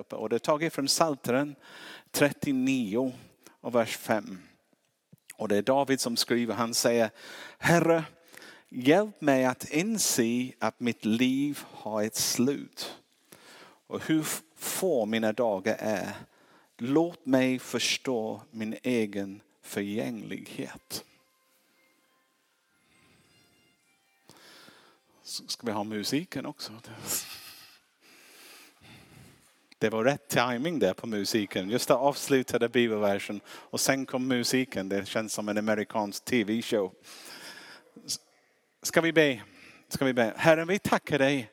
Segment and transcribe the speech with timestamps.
[0.00, 0.16] uppe.
[0.16, 1.56] Och det är taget från Psaltaren
[2.10, 3.12] 39
[3.60, 4.38] och vers 5.
[5.36, 7.10] Och det är David som skriver, han säger
[7.58, 8.04] Herre,
[8.68, 12.96] hjälp mig att inse att mitt liv har ett slut
[13.86, 14.26] och hur
[14.56, 16.14] få mina dagar är.
[16.78, 21.04] Låt mig förstå min egen förgänglighet.
[25.22, 26.72] Ska vi ha musiken också?
[29.80, 31.70] Det var rätt timing där på musiken.
[31.70, 34.88] Just det avslutade bibelversen och sen kom musiken.
[34.88, 36.92] Det känns som en amerikansk tv-show.
[38.82, 39.40] Ska vi be?
[39.88, 40.32] Ska vi be?
[40.36, 41.50] Herren, vi tackar dig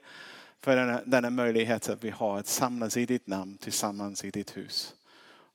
[0.61, 4.57] för denna, denna möjlighet att vi har att samlas i ditt namn tillsammans i ditt
[4.57, 4.95] hus.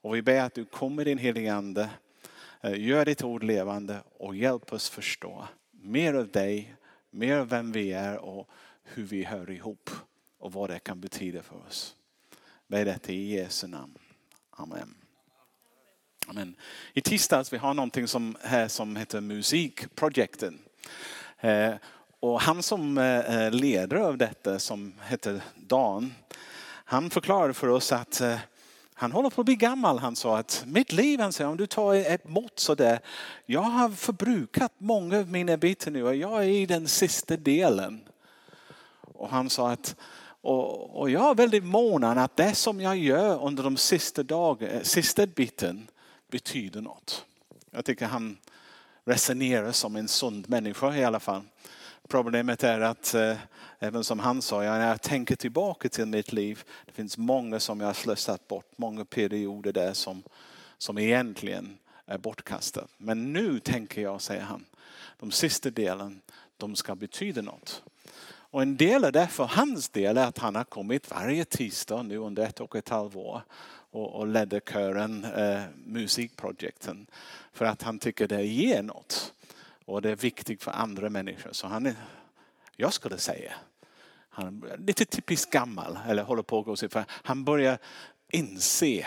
[0.00, 1.90] Och vi ber att du kommer din helige Ande,
[2.60, 6.74] eh, gör ditt ord levande och hjälp oss förstå mer av dig,
[7.10, 8.48] mer av vem vi är och
[8.82, 9.90] hur vi hör ihop
[10.38, 11.96] och vad det kan betyda för oss.
[12.72, 13.98] Ber detta i Jesu namn.
[14.50, 14.94] Amen.
[16.26, 16.54] Amen.
[16.92, 20.58] I tisdags vi har någonting som, här som heter Musikprojekten.
[21.40, 21.74] Eh,
[22.20, 26.14] och han som eh, eh, leder av detta som heter Dan,
[26.64, 28.38] han förklarade för oss att eh,
[28.94, 29.98] han håller på att bli gammal.
[29.98, 33.00] Han sa att mitt liv, han säger, om du tar ett mått så där.
[33.46, 38.00] Jag har förbrukat många av mina bitar nu och jag är i den sista delen.
[39.00, 39.96] Och han sa att
[40.42, 44.72] och, och jag är väldigt mån att det som jag gör under de sista dagarna,
[44.72, 45.86] eh, sista biten
[46.30, 47.24] betyder något.
[47.70, 48.38] Jag tycker han
[49.04, 51.42] resonerar som en sund människa i alla fall.
[52.08, 53.36] Problemet är att, eh,
[53.78, 57.80] även som han sa, när jag tänker tillbaka till mitt liv, det finns många som
[57.80, 60.22] jag har slösat bort, många perioder där som,
[60.78, 62.86] som egentligen är bortkastade.
[62.98, 64.64] Men nu tänker jag, säger han,
[65.18, 66.20] de sista delen,
[66.56, 67.82] de ska betyda något.
[68.52, 72.02] Och en del av det för hans del är att han har kommit varje tisdag
[72.02, 73.42] nu under ett och ett halvt år
[73.90, 77.06] och, och ledde kören eh, musikprojekten.
[77.52, 79.32] För att han tycker det ger något.
[79.84, 81.52] Och det är viktigt för andra människor.
[81.52, 81.94] Så han är,
[82.76, 83.52] jag skulle säga,
[84.28, 87.78] han är lite typiskt gammal, eller håller på att gå sig för Han börjar
[88.32, 89.06] inse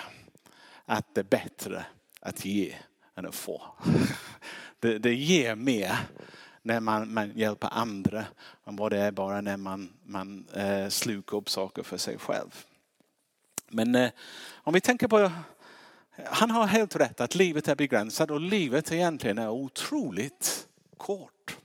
[0.85, 1.85] att det är bättre
[2.21, 2.75] att ge
[3.15, 3.61] än att få.
[4.79, 5.97] Det, det ger mer
[6.65, 8.25] när man, man hjälper andra
[8.65, 12.65] än vad det är bara när man, man eh, slukar upp saker för sig själv.
[13.67, 14.09] Men eh,
[14.53, 15.31] om vi tänker på
[16.25, 20.67] han har helt rätt att livet är begränsat och livet egentligen är otroligt
[20.97, 21.57] kort.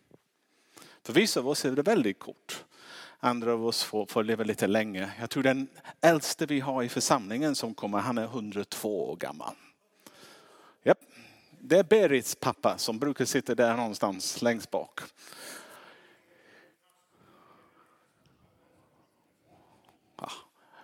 [1.03, 2.65] För vissa av oss är det väldigt kort.
[3.19, 5.11] Andra av oss får, får leva lite längre.
[5.21, 5.69] Jag tror den
[6.01, 9.55] äldste vi har i församlingen som kommer, han är 102 år gammal.
[11.63, 15.01] Det är Berits pappa som brukar sitta där någonstans längst bak.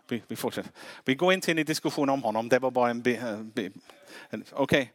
[0.08, 0.70] vi, vi fortsätter.
[1.04, 3.02] Vi går inte in i diskussion om honom, det var bara en...
[3.06, 3.72] Eh, okej.
[4.52, 4.86] Okay.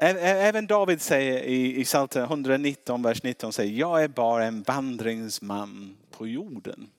[0.00, 5.96] Även David säger i, i Psaltaren 119, vers 19, säger, jag är bara en vandringsman
[6.10, 6.90] på jorden.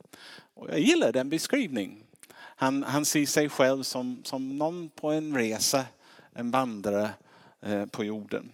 [0.53, 2.03] Och jag gillar den beskrivningen.
[2.61, 5.85] Han, han ser sig själv som, som någon på en resa,
[6.33, 7.09] en vandrare
[7.61, 8.51] eh, på jorden.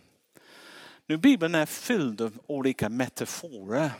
[1.05, 3.91] Nu Bibeln är fylld av olika metaforer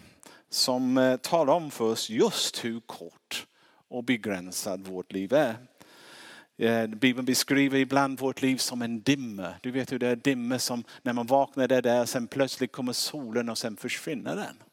[0.50, 3.48] som eh, talar om för oss just hur kort
[3.88, 5.56] och begränsad vårt liv är.
[6.58, 9.54] Eh, Bibeln beskriver ibland vårt liv som en dimma.
[9.62, 12.94] Du vet hur det är dimma som när man vaknar det där, sen plötsligt kommer
[12.94, 14.64] solen och sen försvinner den.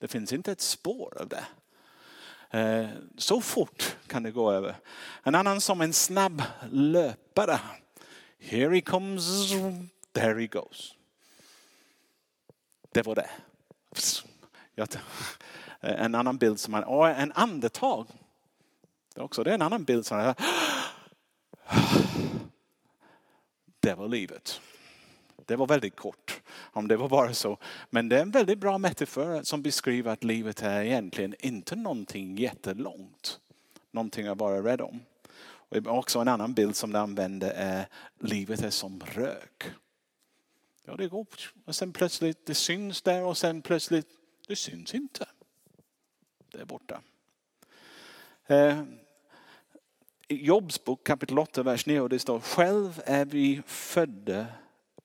[0.00, 1.44] Det finns inte ett spår av det.
[2.50, 4.76] Eh, så fort kan det gå över.
[5.22, 7.60] En annan som en snabb löpare.
[8.38, 9.52] Here he comes,
[10.12, 10.94] there he goes.
[12.92, 13.30] Det var det.
[15.80, 18.06] Eh, en annan bild som man, och en andetag.
[19.14, 20.34] Det är också det är en annan bild som man,
[23.80, 24.60] det var livet.
[25.46, 26.27] Det var väldigt kort,
[26.60, 27.58] om det var bara så.
[27.90, 32.36] Men det är en väldigt bra metafor som beskriver att livet är egentligen inte någonting
[32.36, 33.40] jättelångt.
[33.90, 35.00] Någonting att vara rädd om.
[35.68, 37.86] Och också en annan bild som de använder är
[38.20, 39.64] livet är som rök.
[40.84, 41.26] Ja, det går
[41.64, 44.06] och sen plötsligt det syns där och sen plötsligt
[44.46, 45.28] det syns inte.
[46.52, 47.00] Det är borta.
[48.46, 48.82] Eh,
[50.28, 54.46] I Jobs bok kapitel 8, vers 9 det står själv är vi födda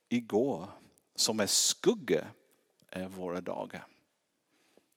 [0.09, 0.69] igår
[1.15, 2.27] som är skugga
[2.89, 3.87] är eh, våra dagar.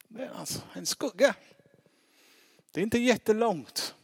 [0.08, 1.34] Det är alltså en skugga.
[2.70, 3.94] Det är inte jättelångt.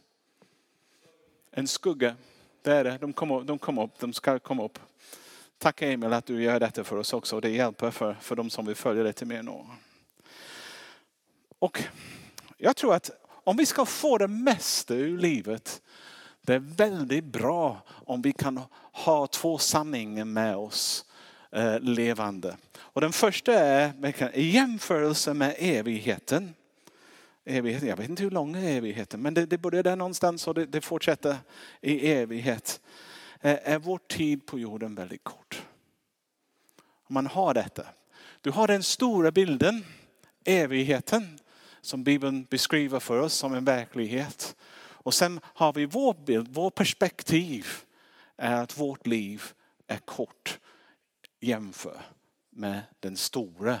[1.51, 2.15] En skugga,
[2.61, 2.97] det är det.
[2.97, 4.79] De kommer, de kommer upp, de ska komma upp.
[5.57, 7.39] Tack Emil att du gör detta för oss också.
[7.39, 9.65] Det hjälper för, för de som vill följa lite mer nu.
[11.59, 11.83] Och
[12.57, 15.81] jag tror att om vi ska få det mesta ur livet,
[16.41, 18.59] det är väldigt bra om vi kan
[18.91, 21.05] ha två sanningar med oss
[21.55, 22.57] Eh, levande.
[22.77, 23.93] Och den första är
[24.33, 26.53] i jämförelse med evigheten.
[27.45, 30.53] Evigheten, jag vet inte hur lång är evigheten, men det, det börjar där någonstans och
[30.53, 31.37] det, det fortsätter
[31.81, 32.81] i evighet.
[33.41, 35.63] Eh, är vår tid på jorden väldigt kort?
[37.03, 37.85] Om man har detta.
[38.41, 39.85] Du har den stora bilden,
[40.45, 41.39] evigheten,
[41.81, 44.55] som Bibeln beskriver för oss som en verklighet.
[44.75, 47.67] Och sen har vi vår bild, vår perspektiv
[48.37, 49.43] är att vårt liv
[49.87, 50.59] är kort
[51.43, 52.01] jämför
[52.49, 53.79] med den stora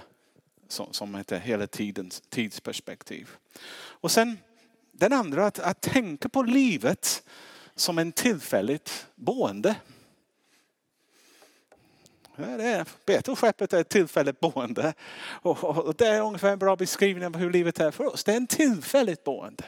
[0.67, 3.29] som heter hela tidens tidsperspektiv.
[3.75, 4.37] Och sen
[4.91, 7.23] den andra, att, att tänka på livet
[7.75, 9.75] som en tillfälligt boende.
[12.35, 14.93] Det är, är ett tillfälligt boende.
[15.41, 18.23] Och det är ungefär en bra beskrivning av hur livet är för oss.
[18.23, 19.63] Det är en tillfälligt boende.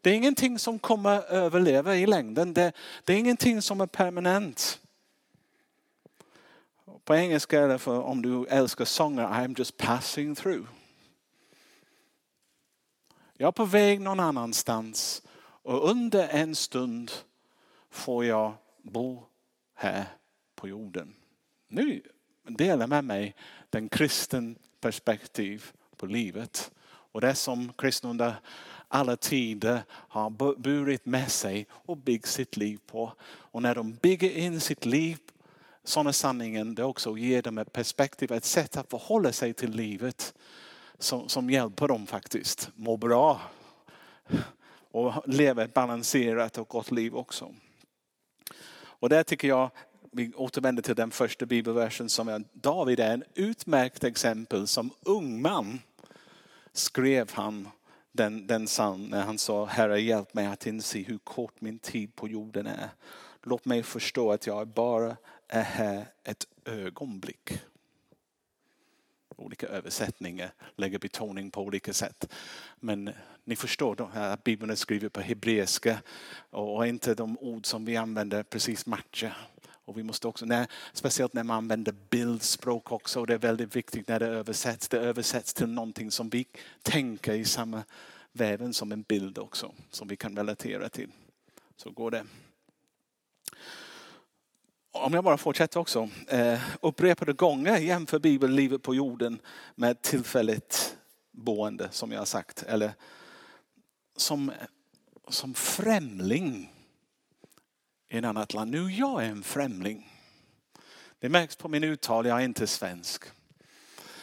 [0.00, 2.54] Det är ingenting som kommer överleva i längden.
[2.54, 2.72] Det,
[3.04, 4.80] det är ingenting som är permanent.
[7.04, 10.66] På engelska är det för om du älskar sånger, I'm just passing through.
[13.36, 15.22] Jag är på väg någon annanstans
[15.62, 17.12] och under en stund
[17.90, 19.22] får jag bo
[19.74, 20.04] här
[20.54, 21.14] på jorden.
[21.68, 22.02] Nu
[22.48, 23.34] delar med mig
[23.70, 26.70] den kristen perspektiv på livet.
[26.86, 28.34] Och det som kristna under
[28.88, 33.12] alla tider har burit med sig och byggt sitt liv på.
[33.22, 35.18] Och när de bygger in sitt liv
[35.84, 40.34] sådana sanningen det också ger dem ett perspektiv, ett sätt att förhålla sig till livet
[40.98, 43.40] som, som hjälper dem faktiskt må bra
[44.90, 47.54] och leva ett balanserat och gott liv också.
[48.76, 49.70] Och där tycker jag,
[50.12, 54.66] vi återvänder till den första bibelversen som är David är en utmärkt exempel.
[54.66, 55.80] Som ung man
[56.72, 57.68] skrev han
[58.12, 62.16] den, den psalm när han sa Herre hjälp mig att inse hur kort min tid
[62.16, 62.88] på jorden är.
[63.46, 65.16] Låt mig förstå att jag bara
[65.48, 67.52] är här ett ögonblick.
[69.36, 72.32] Olika översättningar lägger betoning på olika sätt.
[72.76, 73.10] Men
[73.44, 75.98] ni förstår att Bibeln är skriven på hebreiska
[76.50, 79.36] och inte de ord som vi använder precis matchar.
[79.84, 83.76] Och vi måste också, när, speciellt när man använder bildspråk också, och det är väldigt
[83.76, 84.88] viktigt när det översätts.
[84.88, 86.46] Det översätts till någonting som vi
[86.82, 87.82] tänker i samma
[88.32, 91.10] väven som en bild också, som vi kan relatera till.
[91.76, 92.24] Så går det
[94.94, 96.08] om jag bara fortsätter också.
[96.28, 99.40] Eh, upprepade gånger jämför Bibeln livet på jorden
[99.74, 100.96] med tillfälligt
[101.30, 102.62] boende som jag har sagt.
[102.62, 102.92] Eller
[104.16, 104.52] som,
[105.28, 106.72] som främling
[108.08, 108.70] i ett annat land.
[108.70, 110.10] Nu jag är en främling.
[111.18, 113.24] Det märks på min uttal, jag är inte svensk.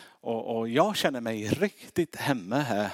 [0.03, 2.89] Och, och jag känner mig riktigt hemma här.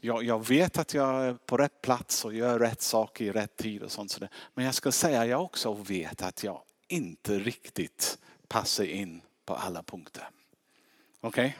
[0.00, 3.56] Jag, jag, vet att jag är på rätt plats och gör rätt saker i rätt
[3.56, 4.18] tid och sånt.
[4.54, 8.18] Men jag ska säga att jag också vet att jag inte riktigt
[8.48, 10.28] passar in på alla punkter.
[11.20, 11.46] Okej?
[11.46, 11.52] Okay?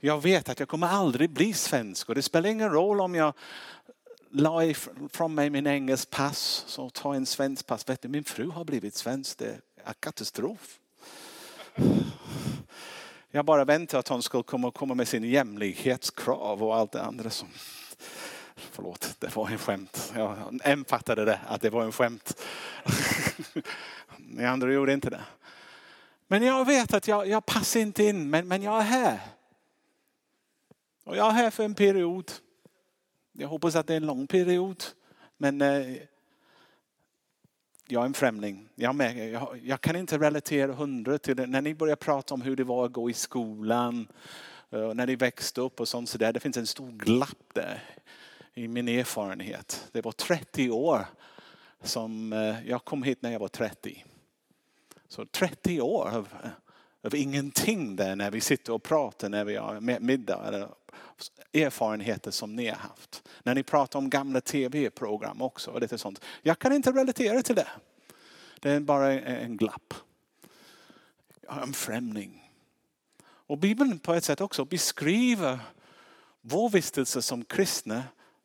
[0.00, 3.34] Jag vet att jag kommer aldrig bli svensk och det spelar ingen roll om jag
[4.30, 7.88] la ifrån mig min engelsk pass så ta en svensk pass.
[7.88, 9.38] Vet du, min fru har blivit svensk.
[9.38, 10.78] Det är katastrof.
[13.30, 17.30] Jag bara väntar att hon ska komma, komma med sin jämlikhetskrav och allt det andra
[17.30, 17.48] som
[18.56, 20.12] Förlåt, det var en skämt.
[20.16, 22.42] Jag, en fattade det, att det var en skämt.
[24.18, 25.24] Ni andra gjorde inte det.
[26.26, 29.20] Men jag vet att jag, jag passar inte in, men, men jag är här.
[31.04, 32.32] Och jag är här för en period.
[33.32, 34.84] Jag hoppas att det är en lång period.
[35.36, 35.96] Men eh,
[37.86, 38.68] jag är en främling.
[38.74, 41.46] Jag, med, jag, jag, kan inte relatera hundra till det.
[41.46, 44.08] När ni börjar prata om hur det var att gå i skolan,
[44.70, 46.32] eh, när ni växte upp och sånt så där.
[46.32, 47.82] Det finns en stor glapp där
[48.54, 49.88] i min erfarenhet.
[49.92, 51.06] Det var 30 år
[51.82, 54.04] som eh, jag kom hit när jag var 30.
[55.08, 56.28] Så 30 år av,
[57.02, 60.44] av ingenting där när vi sitter och pratar när vi har middag.
[60.48, 60.68] Eller
[61.52, 63.28] erfarenheter som ni har haft.
[63.42, 65.70] När ni pratar om gamla tv-program också.
[65.70, 66.20] Och lite sånt.
[66.42, 67.68] Jag kan inte relatera till det.
[68.60, 69.94] Det är bara en glapp.
[71.40, 72.50] Jag är en främling.
[73.24, 75.58] Och Bibeln på ett sätt också beskriver
[76.40, 78.02] vår vistelse som kristna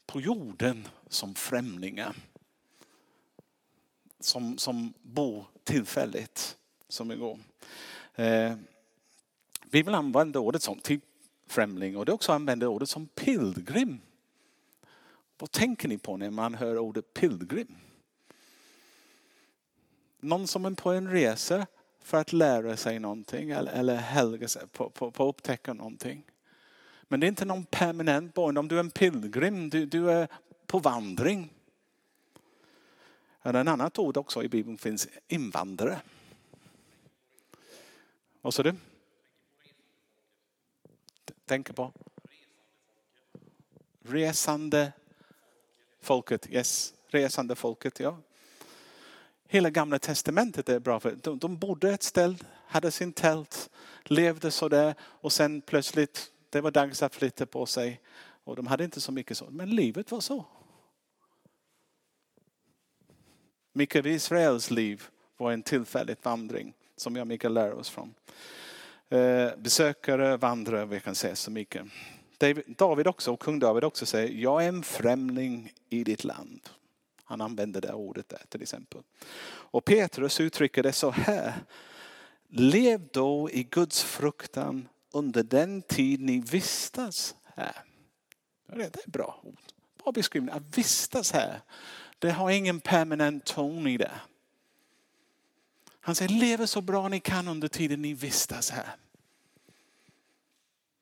[0.09, 2.15] på jorden som främlingar.
[4.19, 7.39] Som, som bor tillfälligt som igår.
[8.15, 8.55] Eh,
[9.69, 10.99] vi vill använda ordet som till
[11.47, 13.99] främling och det också använder ordet som pilgrim.
[15.37, 17.75] Vad tänker ni på när man hör ordet pilgrim?
[20.19, 21.67] Någon som är på en resa
[21.99, 26.23] för att lära sig någonting eller, eller helga sig på, på, på upptäcka någonting.
[27.11, 28.59] Men det är inte någon permanent boende.
[28.59, 30.27] Om du är en pilgrim, du, du är
[30.67, 31.53] på vandring.
[33.43, 36.01] Eller en annat ord också i Bibeln finns invandrare.
[38.41, 38.75] Vad sa du?
[41.45, 41.91] Tänker på?
[44.01, 44.91] Resande
[46.01, 46.47] folket.
[46.49, 47.99] Yes, resande folket.
[47.99, 48.17] Ja.
[49.47, 52.37] Hela gamla testamentet är bra för de, de bodde ett ställe,
[52.67, 53.69] hade sin tält,
[54.03, 58.01] levde sådär och sen plötsligt det var dags att flytta på sig.
[58.43, 60.45] Och de hade inte så mycket så, men livet var så.
[63.73, 65.03] Mycket av Israels liv
[65.37, 68.13] var en tillfällig vandring som jag mycket lär oss från.
[69.09, 71.85] Eh, besökare, vandrare, vi kan säga så mycket.
[72.67, 76.69] David också, och kung David också säger, jag är en främling i ditt land.
[77.23, 79.01] Han använder det ordet där till exempel.
[79.45, 81.53] Och Petrus uttrycker det så här.
[82.47, 87.83] Lev då i Guds fruktan under den tid ni vistas här.
[88.67, 89.59] Det är bra ord.
[90.03, 90.55] Bra beskrivning.
[90.55, 91.61] Att vistas här.
[92.19, 94.11] Det har ingen permanent ton i det.
[95.99, 98.95] Han säger lev så bra ni kan under tiden ni vistas här.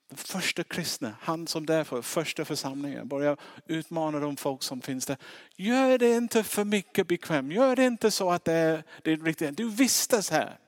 [0.08, 3.36] Den första kristna, han som därför första församlingen börjar
[3.66, 5.16] utmana de folk som finns där.
[5.56, 7.52] Gör det inte för mycket bekvämt.
[7.52, 9.56] Gör det inte så att det är, det är riktigt.
[9.56, 10.58] Du vistas här.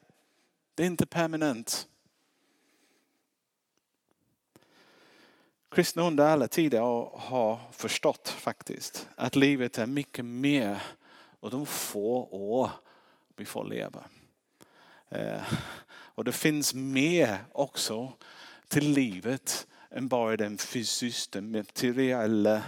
[0.75, 1.89] Det är inte permanent.
[5.71, 6.81] Kristna under alla tider
[7.19, 10.83] har förstått faktiskt att livet är mycket mer
[11.41, 12.71] och de få år
[13.37, 14.05] vi får leva.
[15.09, 15.43] Eh,
[15.91, 18.13] och det finns mer också
[18.69, 22.63] till livet än bara den fysiska, materiella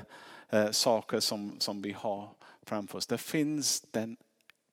[0.49, 2.29] eh, saker som, som vi har
[2.63, 3.07] framför oss.
[3.07, 4.17] Det finns den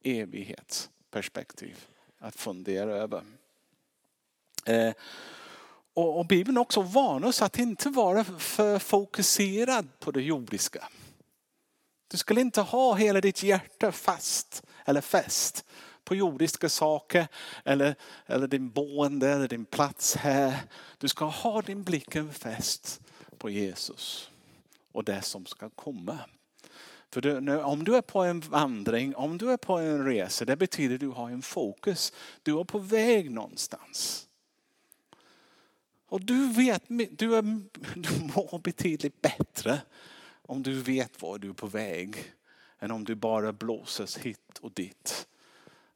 [0.03, 1.85] evighetsperspektiv
[2.17, 3.23] att fundera över.
[4.65, 4.93] Eh,
[5.99, 10.87] och, och Bibeln också varnar oss att inte vara för fokuserad på det jordiska.
[12.07, 15.65] Du skulle inte ha hela ditt hjärta fast eller fäst
[16.03, 17.27] på jordiska saker
[17.65, 20.57] eller, eller din boende eller din plats här.
[20.97, 23.01] Du ska ha din blicken fäst
[23.37, 24.31] på Jesus
[24.91, 26.19] och det som ska komma.
[27.11, 30.55] För du, om du är på en vandring, om du är på en resa, det
[30.55, 32.13] betyder att du har en fokus.
[32.43, 34.28] Du är på väg någonstans.
[36.09, 37.41] Och du vet, du, är,
[37.95, 39.81] du mår betydligt bättre
[40.41, 42.33] om du vet var du är på väg.
[42.79, 45.27] Än om du bara blåses hit och dit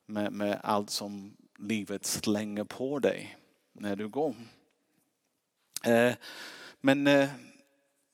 [0.06, 3.38] med, med allt som livet slänger på dig
[3.74, 4.36] när du går.
[5.84, 6.14] Eh,
[6.82, 7.30] men eh,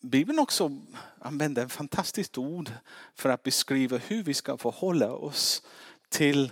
[0.01, 0.77] Bibeln också
[1.19, 2.71] använder ett fantastiskt ord
[3.15, 5.63] för att beskriva hur vi ska förhålla oss
[6.09, 6.51] till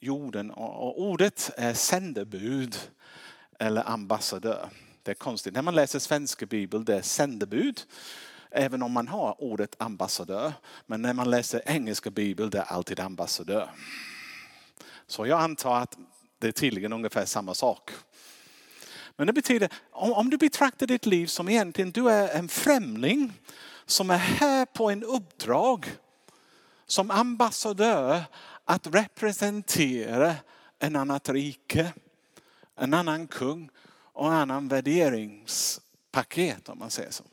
[0.00, 0.50] jorden.
[0.50, 2.76] Och ordet är sändebud
[3.62, 4.68] eller ambassadör.
[5.02, 5.54] Det är konstigt.
[5.54, 7.80] När man läser svenska bibeln det är sändebud.
[8.50, 10.52] Även om man har ordet ambassadör.
[10.86, 13.70] Men när man läser engelska bibeln det är alltid ambassadör.
[15.06, 15.98] Så jag antar att
[16.38, 17.90] det är tydligen ungefär samma sak.
[19.16, 23.32] Men det betyder, om, du betraktar ditt liv som egentligen du är en främling
[23.86, 25.86] som är här på en uppdrag
[26.86, 28.22] som ambassadör
[28.64, 30.34] att representera
[30.78, 31.92] en annat rike,
[32.76, 33.70] en annan kung
[34.12, 37.24] och en annan värderingspaket om man säger så.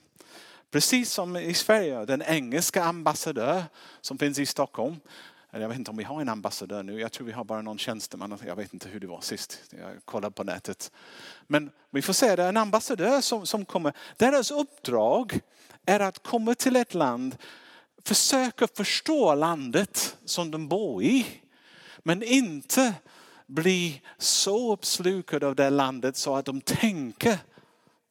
[0.72, 3.64] Precis som i Sverige, den engelska ambassadör
[4.02, 4.96] som finns i Stockholm
[5.52, 7.00] jag vet inte om vi har en ambassadör nu.
[7.00, 8.38] Jag tror vi har bara någon tjänsteman.
[8.46, 9.60] Jag vet inte hur det var sist.
[9.70, 10.92] Jag kollade på nätet.
[11.48, 13.94] Men vi får se, det är en ambassadör som, som kommer.
[14.18, 15.40] Deras uppdrag
[15.86, 17.38] är att komma till ett land,
[18.04, 21.28] försöka förstå landet som de bor i.
[22.00, 22.94] Men inte
[23.50, 27.38] bli så uppslukade av det landet så att de tänker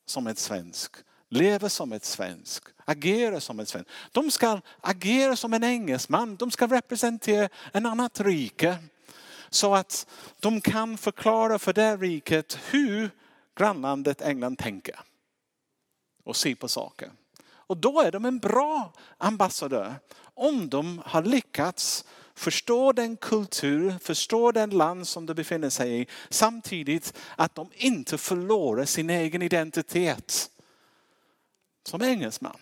[0.07, 0.97] som ett svensk,
[1.29, 3.91] lever som ett svensk, Agerar som en svensk.
[4.13, 6.37] De ska agera som en engelsman.
[6.37, 8.77] De ska representera en annat rike.
[9.51, 10.07] Så att
[10.41, 13.11] de kan förklara för det riket hur
[13.57, 15.01] grannlandet England tänker.
[16.25, 17.11] Och se på saker.
[17.41, 19.95] Och då är de en bra ambassadör.
[20.35, 22.05] Om de har lyckats
[22.39, 26.07] förstå den kultur, förstå den land som de befinner sig i.
[26.31, 30.51] Samtidigt att de inte förlorar sin egen identitet
[31.85, 32.57] som engelsman.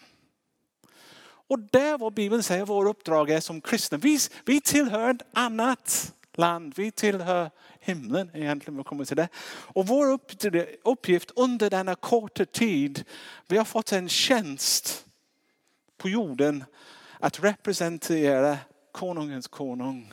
[1.49, 3.99] Och där vad Bibeln säger vår uppdrag är som kristna.
[3.99, 6.73] Vi, vi tillhör ett annat land.
[6.77, 8.79] Vi tillhör himlen egentligen.
[8.79, 9.29] Vi kommer till det.
[9.47, 10.21] Och vår
[10.83, 13.05] uppgift under denna korta tid,
[13.47, 15.07] vi har fått en tjänst
[15.97, 16.65] på jorden
[17.21, 18.59] att representera
[18.97, 20.13] konungens konung.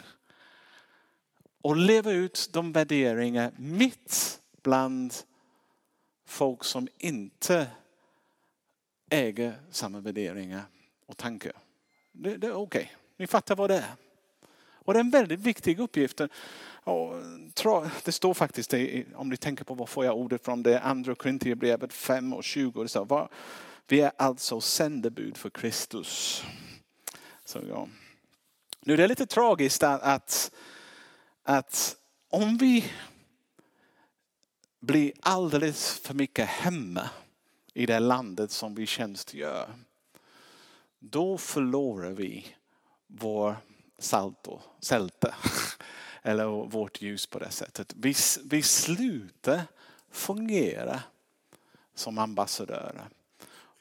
[1.62, 5.14] Och leva ut de värderingar mitt bland
[6.26, 7.68] folk som inte
[9.10, 10.64] äger samma värderingar
[11.06, 11.54] och tankar.
[12.12, 12.82] Det, det är okej.
[12.82, 12.96] Okay.
[13.18, 13.96] Ni fattar vad det är.
[14.56, 16.22] Och det är en väldigt viktig uppgift.
[16.84, 17.16] Och,
[18.06, 18.74] det står faktiskt,
[19.16, 22.44] om ni tänker på var får jag ordet från, det är andra Korinthierbrevet 5 och
[22.44, 22.88] 20.
[22.88, 23.30] Så,
[23.88, 26.44] vi är alltså sändebud för Kristus.
[27.46, 27.88] Så, ja.
[28.86, 30.52] Nu det är lite tragiskt att, att,
[31.44, 31.98] att
[32.30, 32.92] om vi
[34.80, 37.10] blir alldeles för mycket hemma
[37.74, 39.70] i det landet som vi tjänstgör.
[41.00, 42.56] Då förlorar vi
[43.08, 43.58] vår
[43.98, 45.36] salto, sälte.
[46.22, 47.94] Eller vårt ljus på det sättet.
[47.98, 48.14] Vi,
[48.44, 49.62] vi slutar
[50.10, 51.00] fungera
[51.96, 53.08] som ambassadörer.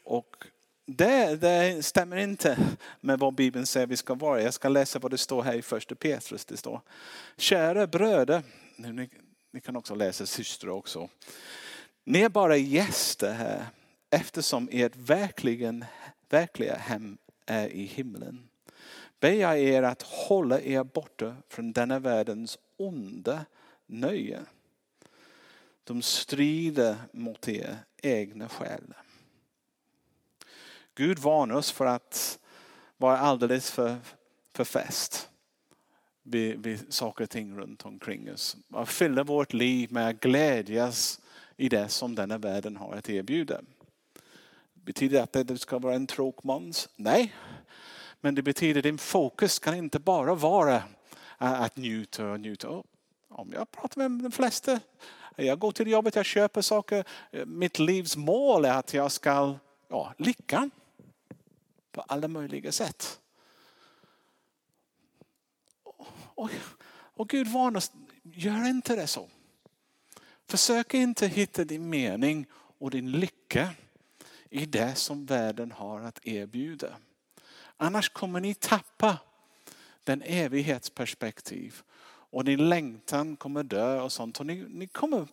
[0.04, 0.44] Och
[0.87, 2.59] det, det, stämmer inte
[3.01, 4.43] med vad Bibeln säger vi ska vara.
[4.43, 6.45] Jag ska läsa vad det står här i första Petrus.
[6.45, 6.81] Det står,
[7.37, 8.43] kära bröder,
[8.77, 9.11] ni,
[9.51, 11.09] ni kan också läsa systrar också.
[12.05, 13.67] Ni är bara gäster här
[14.11, 15.85] eftersom ert verkligen,
[16.29, 18.49] verkliga hem är i himlen.
[19.21, 23.45] Ber jag er att hålla er borta från denna världens onda
[23.87, 24.41] nöje.
[25.85, 28.95] De strider mot er egna själ.
[30.95, 32.39] Gud varnar oss för att
[32.97, 33.97] vara alldeles för,
[34.55, 35.29] för fäst
[36.23, 38.57] vid, vid saker och ting runt omkring oss.
[38.71, 41.21] Att fylla vårt liv med att glädjas
[41.57, 43.61] i det som denna världen har att erbjuda.
[44.75, 46.89] Betyder det att det ska vara en tråkmåns?
[46.97, 47.35] Nej.
[48.21, 50.83] Men det betyder att din fokus kan inte bara vara
[51.39, 52.69] att njuta och njuta.
[53.29, 54.81] Om jag pratar med de flesta,
[55.37, 57.05] jag går till jobbet, jag köper saker.
[57.47, 59.55] Mitt livs mål är att jag ska
[59.89, 60.71] ja, lyckan
[61.93, 63.21] på alla möjliga sätt.
[66.35, 66.51] Och,
[66.93, 69.29] och Gud varnar oss, gör inte det så.
[70.49, 73.75] Försök inte hitta din mening och din lycka
[74.51, 76.97] i det som världen har att erbjuda.
[77.77, 79.19] Annars kommer ni tappa
[80.05, 84.41] den evighetsperspektiv och din längtan kommer dö och sånt.
[84.41, 85.26] Och ni, ni kommer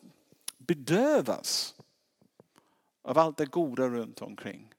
[0.58, 1.76] bedövas
[3.02, 4.74] av allt det goda runt omkring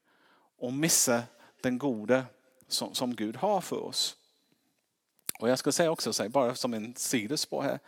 [0.57, 1.23] och missa
[1.63, 2.25] den goda
[2.67, 4.17] som, som Gud har för oss.
[5.39, 7.79] Och jag ska säga också, bara som en sidospår här.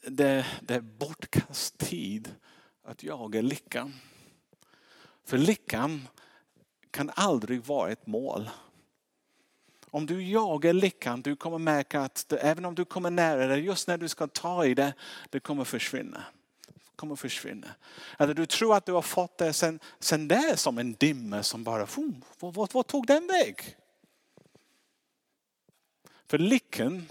[0.00, 2.34] Det, det är bortkast tid
[2.82, 3.94] att jaga lyckan.
[5.24, 6.08] För lyckan
[6.90, 8.50] kan aldrig vara ett mål.
[9.90, 13.88] Om du jagar lyckan, du kommer märka att även om du kommer nära det, just
[13.88, 14.94] när du ska ta i det,
[15.30, 16.24] det kommer försvinna
[16.98, 17.68] kommer kommer försvinna.
[18.18, 21.42] Eller du tror att du har fått det, sen, sen det är som en dimma
[21.42, 21.86] som bara,
[22.40, 23.76] vad, tog den väg?
[26.26, 27.06] För lyckan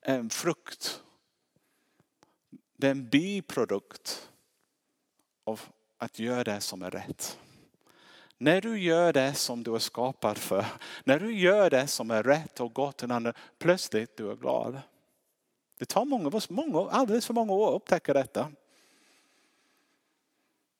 [0.00, 1.02] är en frukt.
[2.76, 4.30] Det är en biprodukt
[5.44, 5.60] av
[5.98, 7.38] att göra det som är rätt.
[8.38, 10.66] När du gör det som du är skapad för,
[11.04, 14.80] när du gör det som är rätt och gott till andra, plötsligt du är glad.
[15.78, 18.52] Det tar många av oss många, alldeles för många år att upptäcka detta.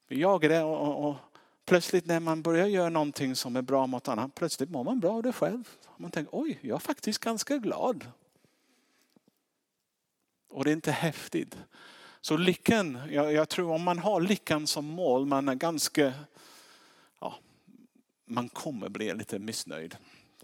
[0.08, 1.16] Vi jagar det och, och, och,
[1.64, 5.12] plötsligt när man börjar göra någonting som är bra mot annan, plötsligt mår man bra
[5.12, 5.68] av det själv.
[5.96, 8.06] Man tänker, oj, jag är faktiskt ganska glad.
[10.48, 11.56] Och det är inte häftigt.
[12.20, 16.12] Så lyckan, jag, jag tror om man har lyckan som mål, man är ganska
[17.20, 17.34] ja,
[18.24, 19.96] man kommer bli lite missnöjd.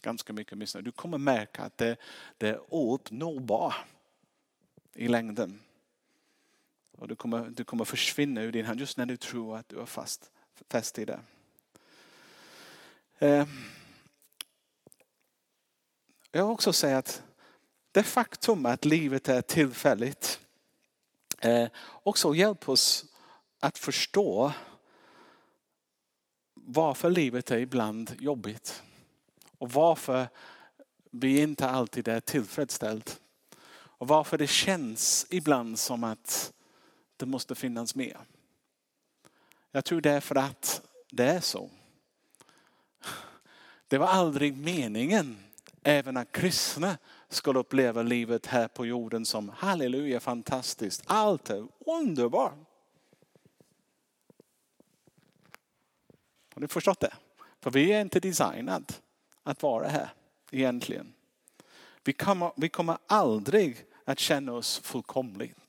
[0.02, 0.84] Ganska mycket missnöjd.
[0.84, 1.96] Du kommer märka att det,
[2.38, 3.74] det är ouppnåbart
[4.94, 5.60] i längden.
[7.02, 9.80] Och du kommer, du kommer försvinna ur din hand just när du tror att du
[9.80, 10.30] är fast,
[10.68, 11.20] fast i det.
[13.18, 13.46] Eh,
[16.30, 17.22] jag vill också säga att
[17.92, 20.40] det faktum att livet är tillfälligt
[21.38, 21.68] eh,
[22.02, 23.04] också hjälper oss
[23.60, 24.52] att förstå
[26.54, 28.82] varför livet är ibland jobbigt.
[29.58, 30.28] Och varför
[31.10, 33.12] vi inte alltid är tillfredsställda.
[33.74, 36.52] Och varför det känns ibland som att
[37.22, 38.18] det måste finnas mer.
[39.70, 41.70] Jag tror det är för att det är så.
[43.88, 45.38] Det var aldrig meningen,
[45.82, 51.02] även att kristna skulle uppleva livet här på jorden som halleluja, fantastiskt.
[51.06, 52.54] Allt är underbart.
[56.54, 57.14] Har ni förstått det?
[57.60, 58.94] För vi är inte designade
[59.42, 60.08] att vara här
[60.50, 61.14] egentligen.
[62.04, 65.61] Vi kommer, vi kommer aldrig att känna oss fullkomligt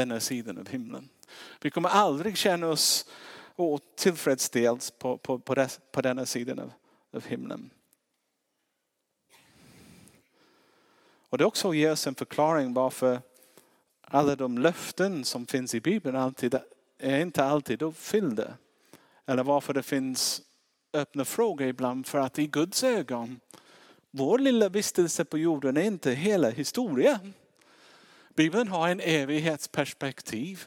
[0.00, 1.08] denna sidan av himlen.
[1.60, 3.06] Vi kommer aldrig känna oss
[3.96, 6.72] tillfredsställda på, på, på, des, på denna sidan av,
[7.14, 7.70] av himlen.
[11.30, 13.20] Och det också ger oss en förklaring varför
[14.00, 16.54] alla de löften som finns i Bibeln alltid,
[16.98, 18.54] är inte alltid uppfyllda.
[19.26, 20.42] Eller varför det finns
[20.92, 22.06] öppna frågor ibland.
[22.06, 23.40] För att i Guds ögon,
[24.10, 27.34] vår lilla vistelse på jorden är inte hela historien.
[28.34, 30.66] Bibeln har en evighetsperspektiv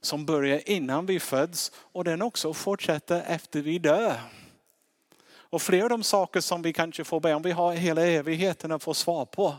[0.00, 4.20] som börjar innan vi föds och den också fortsätter efter vi dör.
[5.26, 8.72] Och flera av de saker som vi kanske får be om, vi har hela evigheten
[8.72, 9.56] att få svar på.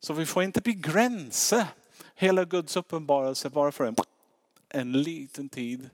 [0.00, 1.68] Så vi får inte begränsa
[2.14, 3.96] hela Guds uppenbarelse bara för en,
[4.68, 5.90] en liten tid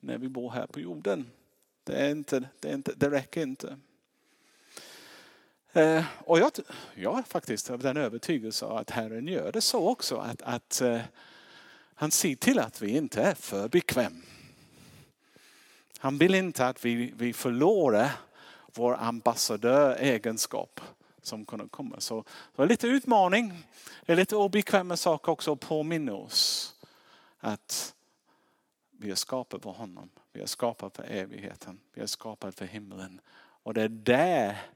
[0.00, 1.30] när vi bor här på jorden.
[1.84, 3.76] Det, är inte, det, är inte, det räcker inte.
[5.74, 6.50] Eh, och jag,
[6.94, 11.00] jag är faktiskt av den övertygelsen att Herren gör det så också att, att eh,
[11.94, 14.22] han ser till att vi inte är för bekväm.
[15.98, 18.10] Han vill inte att vi, vi förlorar
[18.74, 20.80] vår ambassadöregenskap
[21.22, 22.00] som kunde komma.
[22.00, 22.24] Så
[22.56, 23.66] det är lite utmaning,
[24.06, 26.74] det är lite obekväma saker också att påminna oss
[27.38, 27.94] att
[28.90, 30.10] vi är skapade för honom.
[30.32, 31.80] Vi är skapade för evigheten.
[31.94, 33.20] Vi är skapade för himlen.
[33.36, 34.73] Och det är där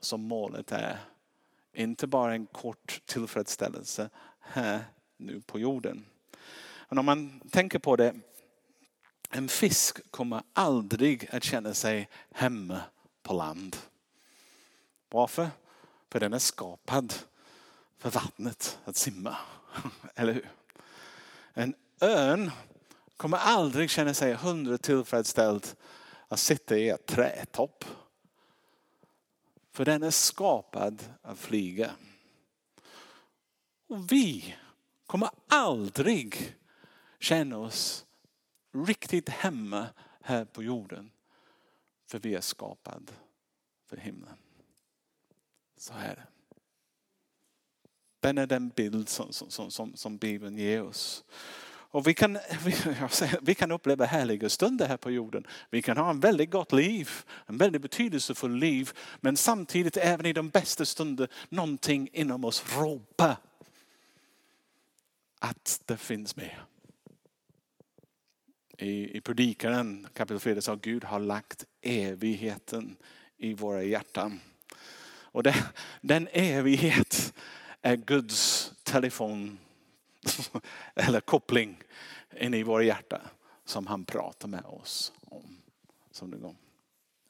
[0.00, 0.98] som målet är.
[1.72, 4.10] Inte bara en kort tillfredsställelse
[4.40, 4.84] här
[5.16, 6.06] nu på jorden.
[6.88, 8.14] Men om man tänker på det,
[9.30, 12.80] en fisk kommer aldrig att känna sig hemma
[13.22, 13.76] på land.
[15.08, 15.48] Varför?
[16.10, 17.14] För den är skapad
[17.98, 19.36] för vattnet att simma.
[20.14, 20.50] Eller hur?
[21.54, 22.50] En örn
[23.16, 25.66] kommer aldrig känna sig hundra tillfredsställd
[26.28, 27.84] att sitta i ett trätopp.
[29.72, 31.94] För den är skapad att flyga.
[33.86, 34.56] Och vi
[35.06, 36.56] kommer aldrig
[37.18, 38.06] känna oss
[38.72, 39.86] riktigt hemma
[40.20, 41.10] här på jorden.
[42.06, 43.12] För vi är skapad
[43.86, 44.36] för himlen.
[45.76, 46.26] Så är det.
[48.20, 51.24] Den är den bild som, som, som, som Bibeln ger oss.
[51.92, 52.74] Och vi kan, vi,
[53.42, 55.46] vi kan uppleva härliga stunder här på jorden.
[55.70, 57.10] Vi kan ha en väldigt gott liv,
[57.46, 58.90] en väldigt betydelsefull liv.
[59.20, 63.36] Men samtidigt även i de bästa stunder någonting inom oss ropar
[65.38, 66.64] att det finns mer.
[68.78, 72.96] I, i predikaren kapitel 4 sa Gud har lagt evigheten
[73.36, 74.40] i våra hjärtan.
[75.32, 75.64] Och det,
[76.00, 77.34] den evighet
[77.82, 79.58] är Guds telefon
[80.94, 81.82] eller koppling
[82.40, 83.20] in i våra hjärta
[83.64, 85.56] som han pratar med oss om.
[86.10, 86.54] Som det går.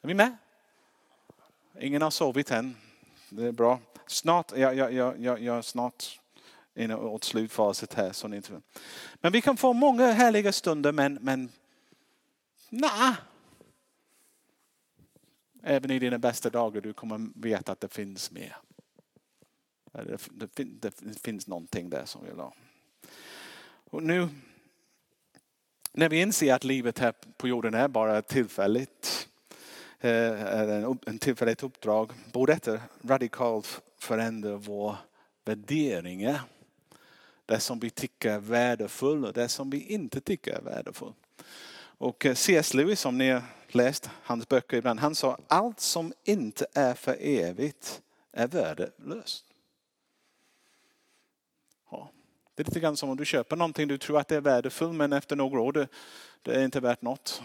[0.01, 0.37] Är vi med?
[1.79, 2.75] Ingen har sovit än.
[3.29, 3.79] Det är bra.
[4.07, 6.19] Snart, jag, jag, jag, jag, jag snart
[6.75, 8.11] inne åt slutfaset här.
[8.11, 8.41] Så ni
[9.13, 11.51] Men vi kan få många härliga stunder men, men
[12.69, 13.15] nej.
[15.63, 18.57] Även i dina bästa dagar du kommer veta att det finns mer.
[19.91, 22.53] Det, det, det finns någonting där som vill ha.
[23.91, 24.29] Och nu
[25.91, 29.27] när vi inser att livet här på jorden är bara tillfälligt,
[29.99, 34.97] eh, en tillfälligt uppdrag, borde detta radikalt förändra våra
[35.45, 36.41] värderingar.
[37.45, 41.17] Det som vi tycker är värdefullt och det som vi inte tycker är värdefullt.
[41.77, 42.73] Och eh, C.S.
[42.73, 47.17] Lewis, som ni har läst hans böcker ibland, han sa allt som inte är för
[47.19, 48.01] evigt
[48.31, 49.50] är värdelöst.
[52.55, 54.95] Det är lite grann som om du köper någonting, du tror att det är värdefullt
[54.95, 55.87] men efter några år det,
[56.41, 57.41] det är inte värt något.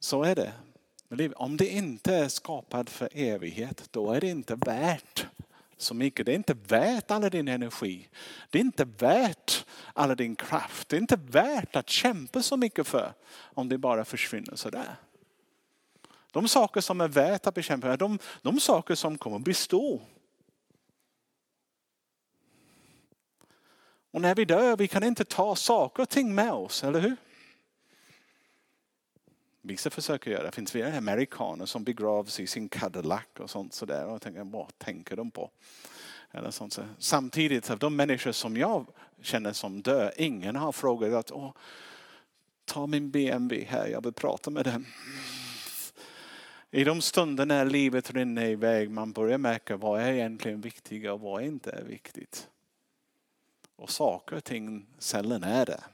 [0.00, 0.52] Så är det.
[1.36, 5.26] Om det inte är skapat för evighet, då är det inte värt
[5.76, 6.26] så mycket.
[6.26, 8.08] Det är inte värt all din energi.
[8.50, 10.88] Det är inte värt all din kraft.
[10.88, 13.12] Det är inte värt att kämpa så mycket för
[13.54, 14.96] om det bara försvinner sådär.
[16.32, 20.00] De saker som är värt att bekämpa de, de saker som kommer bestå.
[24.10, 27.16] Och när vi dör, vi kan inte ta saker och ting med oss, eller hur?
[29.62, 30.52] Vissa försöker göra det.
[30.52, 34.06] Finns det amerikaner som begravs i sin Cadillac och sånt sådär.
[34.06, 35.50] Och jag tänker, vad tänker de på?
[36.30, 36.82] Eller sånt så.
[36.98, 38.86] Samtidigt, av de människor som jag
[39.22, 41.56] känner som dör, ingen har frågat att
[42.64, 44.86] ta min BMW här, jag vill prata med den.
[46.70, 51.20] I de stunder när livet rinner iväg, man börjar märka vad är egentligen viktigt och
[51.20, 52.48] vad inte är viktigt.
[53.78, 55.84] Och saker och ting sällan är det.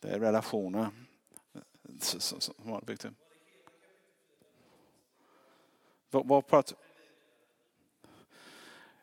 [0.00, 0.90] Det är relationer
[1.98, 3.14] som har byggt upp.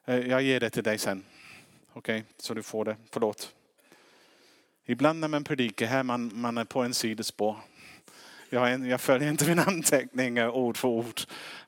[0.06, 1.26] Eh, jag ger det till dig sen.
[1.94, 2.98] Okej, okay, så du får det.
[3.12, 3.56] Förlåt.
[4.86, 7.58] Ibland när man predikar här, man, man är på en sidospår.
[8.50, 11.22] Jag, en, jag följer inte mina anteckningar ord för ord.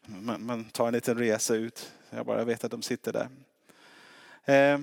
[0.05, 1.93] Man, man, tar en liten resa ut.
[2.09, 3.29] Jag bara vet att de sitter där.
[4.73, 4.79] Eh,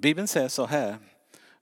[0.00, 0.98] Bibeln säger så här.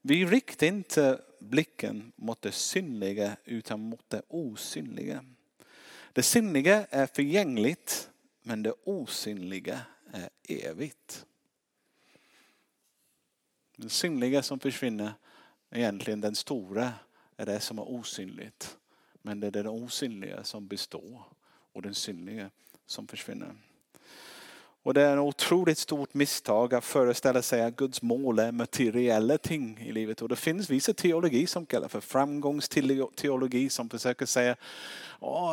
[0.01, 5.25] Vi riktar inte blicken mot det synliga utan mot det osynliga.
[6.13, 8.09] Det synliga är förgängligt
[8.41, 11.25] men det osynliga är evigt.
[13.75, 15.13] Det synliga som försvinner,
[15.71, 16.93] egentligen den stora,
[17.37, 18.77] är det som är osynligt.
[19.21, 21.23] Men det är det osynliga som består
[21.73, 22.49] och den synliga
[22.85, 23.55] som försvinner.
[24.83, 29.37] Och det är ett otroligt stort misstag att föreställa sig att Guds mål är materiella
[29.37, 30.21] ting i livet.
[30.21, 34.55] Och det finns vissa teologi som kallar för framgångsteologi som försöker säga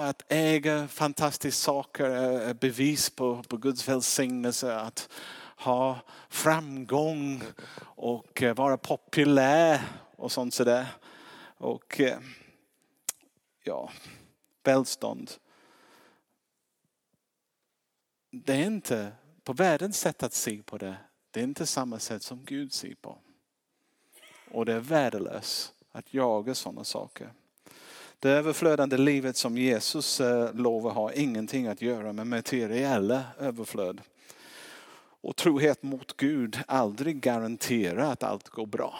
[0.02, 4.76] att äga fantastiska saker är bevis på, på Guds välsignelse.
[4.76, 5.08] Att
[5.56, 7.42] ha framgång
[7.78, 9.82] och eh, vara populär
[10.16, 10.86] och sånt sådär.
[11.58, 12.18] Och eh,
[13.64, 13.90] ja,
[14.64, 15.30] välstånd
[18.44, 19.12] det är inte
[19.44, 20.96] på världens sätt att se på det.
[21.30, 23.18] Det är inte samma sätt som Gud ser på.
[24.50, 27.32] Och det är värdelöst att jaga sådana saker.
[28.18, 34.00] Det överflödande livet som Jesus eh, lovar har ingenting att göra med materiella överflöd.
[35.20, 38.98] Och trohet mot Gud aldrig garanterar att allt går bra.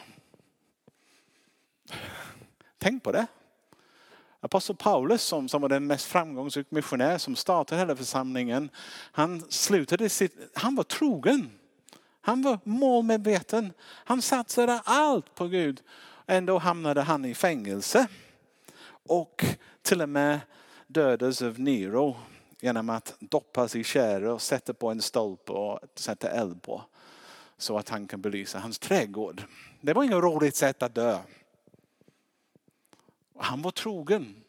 [2.79, 3.27] Tänk på det.
[4.47, 8.71] Apostel Paulus som, som var den mest framgångsrika missionär som startade hela församlingen.
[9.13, 11.51] Han slutade sitt, han var trogen.
[12.21, 13.73] Han var målmedveten.
[13.83, 15.83] Han satsade allt på Gud.
[16.27, 18.07] Ändå hamnade han i fängelse.
[19.09, 19.45] Och
[19.83, 20.41] till och med
[20.87, 22.17] dödades av Nero
[22.61, 26.83] genom att doppas i tjära och sätta på en stolpe och sätta eld på.
[27.59, 29.43] Så att han kan belysa hans trädgård.
[29.81, 31.19] Det var inget roligt sätt att dö.
[33.39, 34.43] Han var trogen.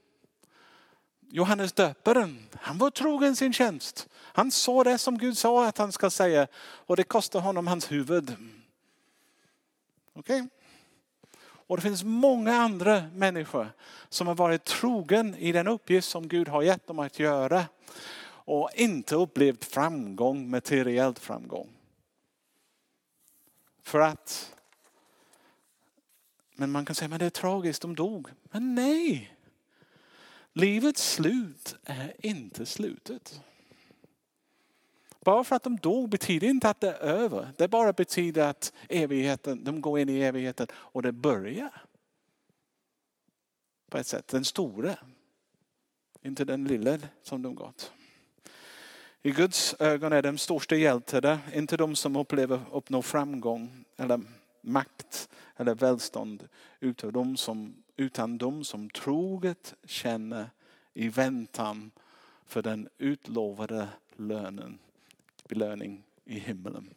[1.30, 4.08] Johannes döparen, han var trogen sin tjänst.
[4.14, 7.92] Han sa det som Gud sa att han ska säga och det kostade honom hans
[7.92, 8.36] huvud.
[10.14, 10.42] Okej?
[10.42, 10.48] Okay?
[11.68, 13.74] Och det finns många andra människor
[14.10, 17.66] som har varit trogen i den uppgift som Gud har gett dem att göra
[18.30, 21.70] och inte upplevt framgång, materiellt framgång.
[23.84, 24.57] För att
[26.58, 28.28] men man kan säga att det är tragiskt, de dog.
[28.44, 29.38] Men nej!
[30.54, 33.42] Livets slut är inte slutet.
[35.20, 37.50] Bara för att de dog betyder inte att det är över.
[37.58, 41.84] Det bara betyder att evigheten, de går in i evigheten och det börjar.
[43.90, 44.98] På ett sätt, den stora.
[46.22, 47.92] Inte den lilla som de gått.
[49.22, 54.22] I Guds ögon är de största hjältarna inte de som upplever uppnå framgång eller
[54.68, 56.48] makt eller välstånd
[56.80, 60.50] utan de som, utan de som troget känner
[60.94, 61.92] i väntan
[62.46, 64.80] för den utlovade lönen,
[65.50, 66.90] belöning i himlen.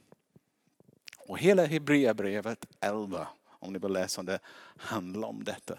[1.19, 4.39] Och hela Hebreerbrevet 11, om ni vill läsa om det,
[4.77, 5.79] handlar om detta.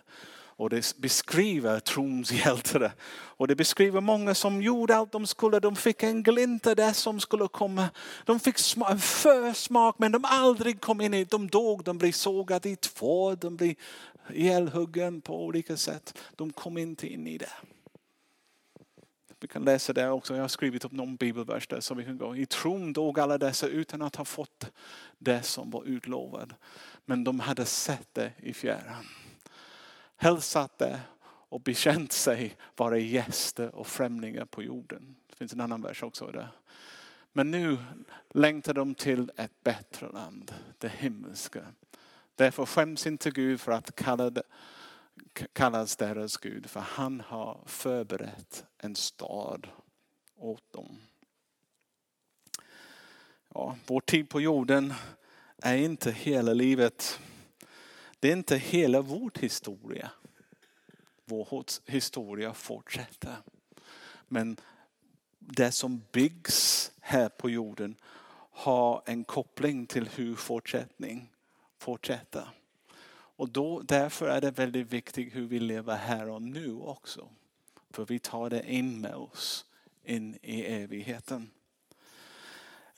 [0.61, 2.93] Och det beskriver trons hjältar.
[3.11, 5.59] Och det beskriver många som gjorde allt de skulle.
[5.59, 7.89] De fick en glimt av det som skulle komma.
[8.25, 8.55] De fick
[8.89, 11.23] en försmak men de aldrig kom in i.
[11.23, 13.75] De dog, de blev sågade i två, de blev
[14.33, 16.17] ihjälhuggen på olika sätt.
[16.35, 17.53] De kom inte in i det.
[19.39, 20.35] Vi kan läsa det också.
[20.35, 22.35] Jag har skrivit upp någon bibelvers där så vi kan gå.
[22.35, 24.71] I tron dog alla dessa utan att ha fått
[25.17, 26.49] det som var utlovat.
[27.05, 29.05] Men de hade sett det i fjärran
[30.21, 35.15] hälsat det och bekänt sig vara gäster och främlingar på jorden.
[35.27, 36.49] Det finns en annan vers också där.
[37.33, 37.77] Men nu
[38.29, 41.65] längtar de till ett bättre land, det himmelska.
[42.35, 43.95] Därför skäms inte Gud för att
[45.53, 49.67] kallas deras Gud, för han har förberett en stad
[50.35, 50.97] åt dem.
[53.53, 54.93] Ja, vår tid på jorden
[55.57, 57.19] är inte hela livet.
[58.21, 60.11] Det är inte hela vår historia.
[61.25, 63.35] Vår historia fortsätter.
[64.27, 64.57] Men
[65.39, 67.95] det som byggs här på jorden
[68.51, 71.31] har en koppling till hur fortsättning
[71.77, 72.49] fortsätter.
[73.13, 77.29] Och då, därför är det väldigt viktigt hur vi lever här och nu också.
[77.89, 79.65] För vi tar det in med oss
[80.03, 81.51] in i evigheten.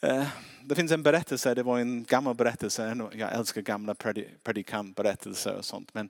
[0.03, 0.27] Eh,
[0.63, 3.95] det finns en berättelse, det var en gammal berättelse, jag älskar gamla
[4.43, 5.93] predikantberättelser och sånt.
[5.93, 6.09] Men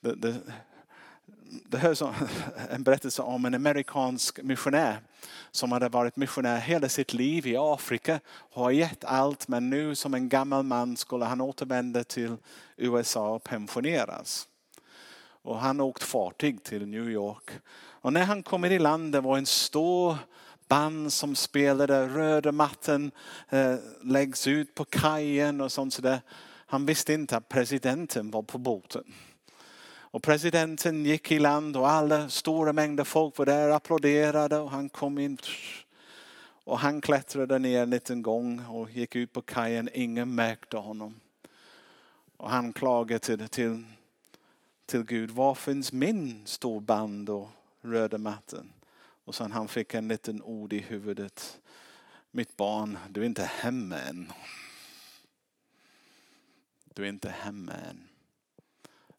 [0.00, 0.34] det, det,
[1.68, 2.02] det hörs
[2.70, 4.98] en berättelse om en amerikansk missionär
[5.50, 9.94] som hade varit missionär hela sitt liv i Afrika och har gett allt men nu
[9.94, 12.36] som en gammal man skulle han återvända till
[12.76, 14.48] USA och pensioneras.
[15.42, 17.50] Och han åkt fartyg till New York.
[17.78, 20.16] Och när han kommer i land det var en stor
[20.68, 23.10] band som spelade, röda mattan
[23.48, 26.20] eh, läggs ut på kajen och sånt sådär.
[26.66, 29.04] Han visste inte att presidenten var på båten.
[30.16, 34.70] Och presidenten gick i land och alla stora mängder folk var där och applåderade och
[34.70, 35.38] han kom in.
[36.64, 39.88] Och han klättrade ner en liten gång och gick ut på kajen.
[39.92, 41.20] Ingen märkte honom.
[42.36, 43.84] Och han klagade till, till,
[44.86, 45.30] till Gud.
[45.30, 47.48] Var finns min storband och
[47.82, 48.72] röda mattan?
[49.26, 51.60] Och sen han fick en liten ord i huvudet.
[52.30, 54.32] Mitt barn, du är inte hemma än.
[56.84, 58.08] Du är inte hemma än.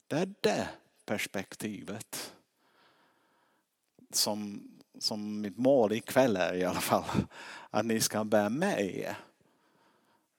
[0.07, 0.69] Det är det
[1.05, 2.35] perspektivet
[4.11, 4.67] som,
[4.99, 7.27] som mitt mål ikväll är i alla fall.
[7.69, 9.17] Att ni ska bära med er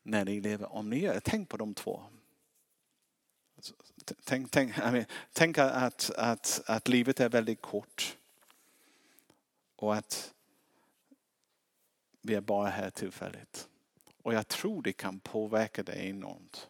[0.02, 0.72] när ni lever.
[0.72, 2.02] Om ni gör, tänk på de två.
[4.24, 4.74] Tänk, tänk,
[5.32, 8.18] tänk att, att, att livet är väldigt kort.
[9.78, 10.34] Och att
[12.22, 13.68] vi är bara här tillfälligt.
[14.22, 16.68] Och jag tror det kan påverka dig enormt.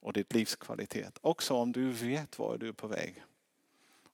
[0.00, 1.18] Och ditt livskvalitet.
[1.20, 3.22] Också om du vet var du är på väg.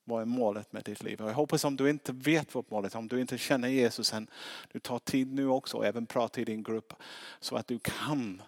[0.04, 1.20] Vad är målet med ditt liv?
[1.20, 4.12] Och jag hoppas om du inte vet vad målet är, om du inte känner Jesus
[4.12, 4.30] än,
[4.72, 6.92] du tar tid nu också och även prata i din grupp
[7.40, 8.42] så att du kan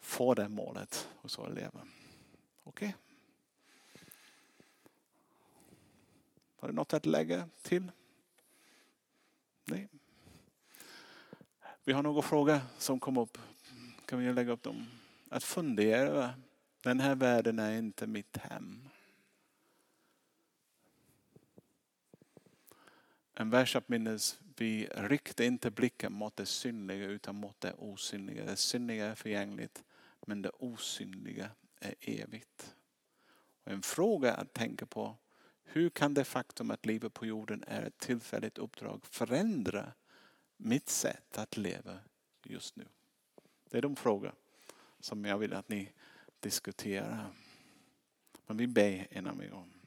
[0.00, 1.82] få det målet hos våra elever.
[2.64, 2.88] Okej?
[2.88, 3.07] Okay?
[6.60, 7.92] Har du något att lägga till?
[9.64, 9.88] Nej.
[11.84, 13.38] Vi har några frågor som kom upp.
[14.06, 14.86] Kan vi lägga upp dem?
[15.28, 16.34] Att fundera.
[16.82, 18.88] Den här världen är inte mitt hem.
[23.34, 24.40] En vers att minnas.
[24.56, 28.44] Vi riktar inte blicken mot det synliga utan mot det osynliga.
[28.44, 29.84] Det synliga är förgängligt
[30.28, 32.74] men det osynliga är evigt.
[33.64, 35.16] Och en fråga att tänka på.
[35.70, 39.92] Hur kan det faktum att livet på jorden är ett tillfälligt uppdrag förändra
[40.56, 41.98] mitt sätt att leva
[42.44, 42.86] just nu?
[43.70, 44.34] Det är de frågor
[45.00, 45.92] som jag vill att ni
[46.40, 47.32] diskuterar.
[48.46, 49.77] Men vi ber innan vi går.